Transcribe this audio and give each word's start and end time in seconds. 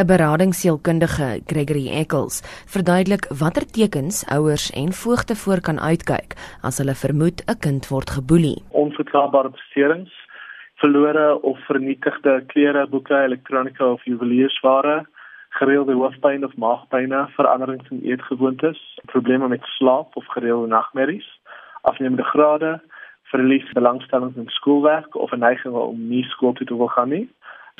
'n 0.00 0.06
Beradingsielkundige, 0.06 1.42
Gregory 1.46 1.88
Eccles, 2.02 2.40
verduidelik 2.74 3.24
watter 3.40 3.66
tekens 3.76 4.24
ouers 4.36 4.70
en 4.70 4.92
voogte 4.92 5.34
voor 5.36 5.60
kan 5.60 5.80
uitkyk 5.80 6.30
as 6.68 6.78
hulle 6.80 6.94
vermoed 6.94 7.38
'n 7.44 7.58
kind 7.64 7.88
word 7.88 8.10
geboelie. 8.10 8.62
Onverklaarbare 8.84 9.50
beserings, 9.50 10.12
verlore 10.80 11.42
of 11.42 11.58
vernietigde 11.66 12.44
klere, 12.46 12.86
boeke, 12.86 13.14
elektronika 13.14 13.84
of 13.84 14.04
juweliersware, 14.04 15.06
gereelde 15.48 15.92
hoofpyn 15.92 16.44
of 16.44 16.56
maagpyne, 16.56 17.28
veranderings 17.36 17.90
in 17.90 18.00
eetgewoontes, 18.02 18.80
probleme 19.04 19.48
met 19.48 19.64
slaap 19.76 20.16
of 20.16 20.26
gereelde 20.26 20.66
nagmerries, 20.66 21.28
afnemende 21.80 22.24
grade, 22.24 22.80
verlies 23.22 23.72
belangstelling 23.72 24.36
in 24.36 24.48
skoolwerk 24.48 25.14
of 25.14 25.32
'n 25.32 25.38
neiging 25.38 25.74
om 25.74 26.08
nie 26.08 26.24
skool 26.24 26.52
toe 26.52 26.66
te 26.66 26.76
wil 26.76 26.88
gaan 26.88 27.08
nie, 27.08 27.28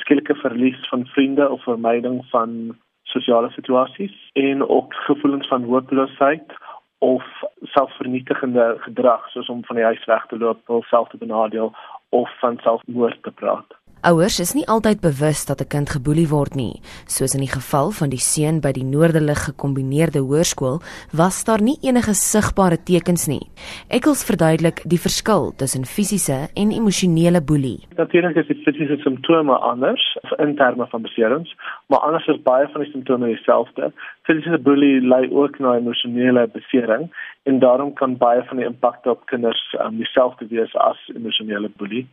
skielike 0.01 0.35
verlies 0.35 0.87
van 0.89 1.05
vriende 1.05 1.49
of 1.49 1.63
vermyding 1.63 2.21
van 2.29 2.77
sosiale 3.03 3.49
situasies 3.49 4.29
en 4.33 4.67
ook 4.67 4.93
gevoelens 4.93 5.47
van 5.47 5.63
hooploosheid 5.63 6.53
of 6.97 7.23
selfvernietigende 7.61 8.75
gedrag 8.79 9.29
soos 9.29 9.49
om 9.49 9.65
van 9.65 9.75
die 9.75 9.85
huis 9.85 10.05
weg 10.05 10.25
te 10.25 10.37
loop, 10.37 10.83
self 10.89 11.09
te 11.09 11.17
benadeel 11.17 11.73
of 12.09 12.39
van 12.39 12.57
selfmoord 12.61 13.23
te 13.23 13.31
praat. 13.31 13.80
Ouers 14.01 14.39
is 14.41 14.55
nie 14.57 14.63
altyd 14.65 14.97
bewus 15.01 15.45
dat 15.45 15.61
'n 15.61 15.67
kind 15.73 15.89
geboelie 15.89 16.27
word 16.29 16.55
nie. 16.55 16.81
Soos 17.05 17.35
in 17.37 17.43
die 17.45 17.53
geval 17.59 17.91
van 17.91 18.09
die 18.09 18.23
seun 18.33 18.59
by 18.59 18.71
die 18.71 18.83
Noorderlig 18.83 19.45
gekombineerde 19.45 20.19
hoërskool, 20.19 20.81
was 21.13 21.43
daar 21.45 21.61
nie 21.61 21.77
enige 21.81 22.13
sigbare 22.13 22.83
tekens 22.83 23.27
nie. 23.27 23.45
Ekkels 23.89 24.25
verduidelik 24.25 24.81
die 24.89 24.97
verskil 24.99 25.53
tussen 25.55 25.85
fisiese 25.85 26.49
en 26.55 26.71
emosionele 26.71 27.41
boelie. 27.41 27.85
Natuurlik 27.95 28.35
is 28.35 28.47
die 28.47 28.61
fisiese 28.65 28.97
simptome 29.03 29.53
anders 29.53 30.17
in 30.37 30.55
terme 30.55 30.87
van 30.87 31.01
beserings, 31.01 31.55
maar 31.87 31.99
anders 31.99 32.27
is 32.27 32.41
baie 32.41 32.67
van 32.73 32.81
die 32.81 32.91
simptome 32.91 33.27
dieselfde. 33.27 33.91
Fisiese 34.23 34.57
boelie 34.57 35.01
lei 35.01 35.29
ook 35.29 35.59
na 35.59 35.77
emosionele 35.77 36.47
besering 36.47 37.13
en 37.43 37.59
daarom 37.59 37.93
kan 37.93 38.17
baie 38.17 38.43
van 38.43 38.57
die 38.57 38.65
impakte 38.65 39.09
op 39.09 39.25
kinders 39.25 39.75
um, 39.85 39.97
dieselfde 39.97 40.47
wees 40.47 40.75
as 40.75 40.97
emosionele 41.15 41.69
boelie. 41.77 42.07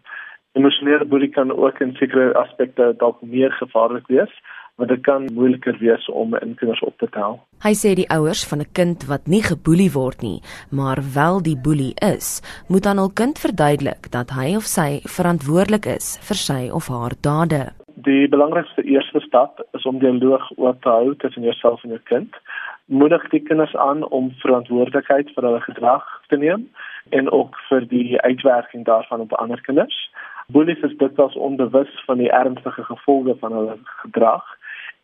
Emosionele 0.59 1.05
boelie 1.05 1.31
kan 1.31 1.53
ook 1.55 1.81
in 1.81 1.92
sekere 1.95 2.34
aspekte 2.34 2.95
dalk 2.98 3.20
meer 3.23 3.53
gevaarlik 3.61 4.06
wees, 4.11 4.33
want 4.78 4.91
dit 4.91 5.00
kan 5.06 5.28
moeiliker 5.34 5.77
wees 5.78 6.09
om 6.09 6.34
in 6.34 6.55
kinders 6.59 6.81
op 6.87 6.98
te 6.98 7.06
tel. 7.15 7.37
Hy 7.62 7.73
sê 7.78 7.95
die 7.98 8.09
ouers 8.15 8.42
van 8.50 8.59
'n 8.62 8.73
kind 8.78 9.06
wat 9.11 9.27
nie 9.27 9.42
geboelie 9.42 9.91
word 9.95 10.23
nie, 10.23 10.41
maar 10.70 10.98
wel 11.15 11.42
die 11.42 11.59
boelie 11.67 11.95
is, 12.15 12.42
moet 12.69 12.87
aan 12.87 12.98
hul 13.03 13.12
kind 13.20 13.39
verduidelik 13.39 14.11
dat 14.11 14.31
hy 14.31 14.56
of 14.56 14.67
sy 14.67 15.00
verantwoordelik 15.19 15.87
is 15.87 16.19
vir 16.28 16.39
sy 16.48 16.62
of 16.78 16.89
haar 16.89 17.15
dade. 17.20 17.62
Die 17.95 18.28
belangrikste 18.28 18.83
eerste 18.83 19.20
stap 19.20 19.62
is 19.75 19.87
om 19.87 19.98
dialoog 19.98 20.50
oop 20.56 20.83
te 20.83 20.89
hou 20.89 21.15
tussen 21.17 21.43
jouself 21.43 21.84
en 21.84 21.91
jou 21.91 22.03
kind. 22.05 22.34
Moedig 22.87 23.28
die 23.31 23.43
kinders 23.43 23.77
aan 23.77 24.09
om 24.09 24.31
verantwoordelikheid 24.43 25.31
vir 25.34 25.45
hulle 25.45 25.61
gedrag 25.61 26.05
te 26.28 26.37
neem 26.37 26.69
en 27.11 27.31
ook 27.31 27.56
vir 27.69 27.87
die 27.89 28.20
uitwerking 28.20 28.84
daarvan 28.84 29.20
op 29.20 29.33
ander 29.33 29.61
kinders. 29.61 30.11
Bullies 30.52 30.80
is 30.80 30.94
dikwels 30.96 31.34
onbewus 31.36 31.91
van 32.06 32.22
die 32.22 32.30
ernstige 32.32 32.82
gevolge 32.82 33.34
van 33.41 33.52
hulle 33.52 33.74
gedrag. 33.84 34.44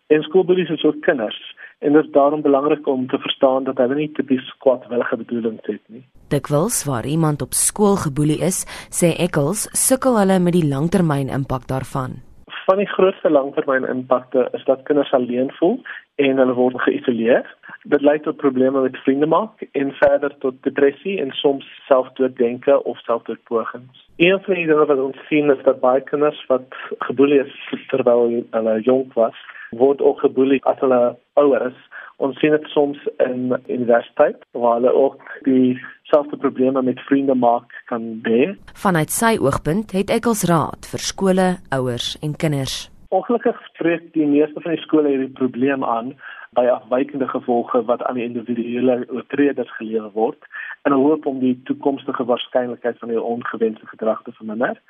En 0.06 0.22
skoolbullies 0.22 0.70
is 0.72 0.84
ook 0.84 1.02
kinders 1.04 1.36
en 1.78 1.92
dit 1.92 2.04
is 2.04 2.12
daarom 2.12 2.40
belangrik 2.42 2.86
om 2.88 3.06
te 3.08 3.18
verstaan 3.18 3.64
dat 3.64 3.76
hulle 3.76 3.94
nie 3.94 4.08
tipies 4.16 4.46
kwaadwillige 4.64 5.16
bedoelings 5.20 5.66
het 5.68 5.82
nie. 5.92 6.00
Dikwels 6.32 6.84
waar 6.88 7.04
iemand 7.04 7.42
op 7.42 7.52
skool 7.52 7.96
geboelie 8.06 8.38
is, 8.40 8.62
sê 8.88 9.12
Eccles, 9.26 9.66
sukkel 9.76 10.16
hulle 10.16 10.38
met 10.40 10.56
die 10.56 10.64
langtermyn 10.68 11.28
impak 11.28 11.68
daarvan. 11.68 12.16
Van 12.64 12.80
die 12.80 12.88
grootste 12.88 13.28
langtermyn 13.28 13.84
impakte 13.84 14.48
is 14.56 14.64
dat 14.64 14.88
kinders 14.88 15.12
alleen 15.12 15.52
voel 15.60 15.76
en 16.24 16.40
hulle 16.40 16.56
word 16.56 16.80
geïsoleer. 16.88 17.44
Dit 17.84 18.00
lei 18.00 18.20
tot 18.20 18.36
probleme 18.36 18.80
met 18.80 18.96
vriende 18.96 19.26
maak 19.26 19.60
en 19.72 19.90
verder 19.92 20.32
tot 20.38 20.54
depressie 20.64 21.18
en 21.20 21.30
soms 21.36 21.66
selfdooddenke 21.86 22.82
of 22.84 22.98
selfdoodpogings. 22.98 24.06
Een 24.16 24.40
van 24.40 24.54
die 24.54 24.66
dinge 24.66 24.86
wat 24.86 24.98
ons 24.98 25.26
sien 25.28 25.50
is 25.52 25.60
dat 25.66 25.82
baie 25.82 26.00
kinders 26.00 26.40
wat 26.48 26.78
geboelie 27.08 27.42
is 27.42 27.58
terwyl 27.90 28.30
hulle 28.56 28.80
jonk 28.88 29.12
was, 29.12 29.36
word 29.76 30.00
ook 30.00 30.24
geboelie 30.24 30.62
as 30.64 30.80
hulle 30.80 31.02
ouer 31.34 31.66
is. 31.66 31.76
Ons 32.16 32.38
sien 32.40 32.56
dit 32.56 32.66
soms 32.72 33.04
in 33.26 33.52
universiteit 33.66 34.40
waar 34.56 34.78
hulle 34.78 34.94
ook 34.94 35.20
die 35.44 35.76
selfde 36.08 36.40
probleme 36.40 36.82
met 36.82 37.04
vriende 37.04 37.34
maak 37.34 37.76
kan 37.92 38.08
hê. 38.24 38.54
Vanuit 38.80 39.12
sy 39.12 39.36
oogpunt 39.36 39.92
het 39.92 40.14
ek 40.14 40.30
als 40.32 40.46
raad 40.48 40.88
vir 40.88 41.04
skole, 41.12 41.48
ouers 41.68 42.14
en 42.24 42.32
kinders. 42.32 42.86
Ongelukkig 43.14 43.60
spreek 43.74 44.08
die 44.16 44.26
meeste 44.26 44.62
van 44.64 44.72
die 44.72 44.82
skole 44.86 45.12
hierdie 45.12 45.34
probleem 45.36 45.84
aan 45.84 46.14
by 46.54 46.66
afwykende 46.70 47.28
gevolge 47.28 47.84
wat 47.84 48.02
aan 48.02 48.14
die 48.14 48.24
individuele 48.24 49.04
oortreders 49.10 49.76
gelewer 49.76 50.10
word 50.12 50.46
in 50.84 50.92
'n 50.92 51.02
hoop 51.04 51.26
om 51.26 51.38
die 51.38 51.60
toekomstige 51.64 52.24
waarskynlikheid 52.24 52.98
van 52.98 53.08
die 53.08 53.22
ongewenste 53.22 53.86
gedrag 53.86 54.22
te 54.22 54.32
verminder. 54.32 54.80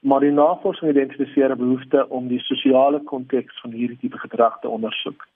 Maar 0.00 0.20
die 0.20 0.32
navorsing 0.32 0.90
identifiseer 0.90 1.50
'n 1.50 1.58
behoefte 1.64 2.08
om 2.08 2.28
die 2.28 2.40
sosiale 2.40 3.00
konteks 3.00 3.60
van 3.60 3.70
hierdie 3.70 3.98
tipe 3.98 4.18
gedrag 4.18 4.58
te 4.60 4.68
ondersoek. 4.68 5.26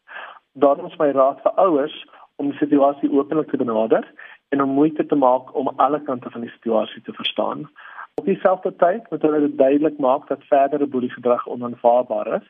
Daarom 0.52 0.86
is 0.86 0.96
my 0.96 1.10
raad 1.10 1.40
vir 1.42 1.52
ouers 1.52 2.06
om 2.36 2.50
die 2.50 2.58
situasie 2.58 3.12
openlik 3.12 3.50
te 3.50 3.56
benader 3.56 4.04
en 4.48 4.62
om 4.62 4.70
moeite 4.70 5.06
te 5.06 5.14
maak 5.14 5.54
om 5.54 5.68
alle 5.76 6.02
kante 6.02 6.30
van 6.30 6.40
die 6.40 6.50
situasie 6.50 7.02
te 7.02 7.12
verstaan. 7.12 7.70
Op 8.14 8.24
dieselfde 8.24 8.76
tyd 8.76 9.10
moet 9.10 9.22
hulle 9.22 9.54
duidelik 9.54 9.98
maak 9.98 10.28
dat 10.28 10.44
verdere 10.48 10.86
boelie 10.86 11.10
gedrag 11.10 11.46
onaanvaarbaar 11.46 12.34
is 12.34 12.48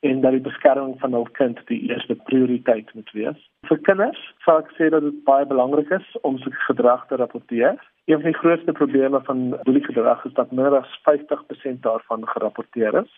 en 0.00 0.20
dat 0.20 0.30
die 0.36 0.40
beskerming 0.40 0.98
van 1.00 1.12
hul 1.12 1.26
kind 1.38 1.60
die 1.70 1.80
eerste 1.88 2.14
prioriteit 2.28 2.92
moet 2.94 3.10
wees. 3.12 3.38
Vir 3.68 3.80
kinders 3.88 4.20
sal 4.44 4.60
ek 4.62 4.74
sê 4.76 4.90
dat 4.92 5.02
dit 5.02 5.22
baie 5.24 5.46
belangrik 5.46 5.90
is 5.90 6.08
om 6.22 6.38
se 6.38 6.52
gedrag 6.66 7.06
te 7.08 7.16
rapporteer. 7.16 7.80
Een 8.06 8.20
van 8.20 8.30
die 8.30 8.40
grootste 8.40 8.72
probleme 8.72 9.20
van 9.24 9.56
boeliegedrag 9.64 10.24
is 10.24 10.36
dat 10.36 10.52
meer 10.52 10.76
as 10.78 11.00
50% 11.08 11.80
daarvan 11.80 12.28
gerapporteer 12.34 13.02
is. 13.02 13.10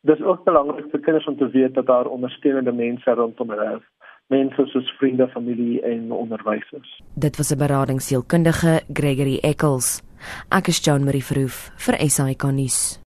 Dit 0.00 0.18
is 0.18 0.24
ook 0.24 0.44
belangrik 0.44 0.90
vir 0.92 1.00
kinders 1.00 1.26
om 1.26 1.36
te 1.36 1.48
weet 1.48 1.74
dat 1.74 1.86
daar 1.86 2.06
ondersteunende 2.06 2.72
mense 2.72 3.10
rondom 3.10 3.50
hulle 3.50 3.76
is 3.76 3.86
mense 4.32 4.66
soos 4.72 4.88
vriende, 4.98 5.28
familie 5.28 5.82
en 5.82 6.12
onderwysers. 6.12 7.02
Dit 7.14 7.36
was 7.36 7.50
'n 7.50 7.58
beradingsielkundige 7.58 8.82
Gregory 8.92 9.38
Eccles. 9.42 10.02
Ek 10.48 10.66
is 10.66 10.84
Jean 10.84 11.04
Marie 11.04 11.24
Verhoef 11.24 11.70
vir 11.76 11.94
SAK 12.08 12.42
nuus. 12.42 13.02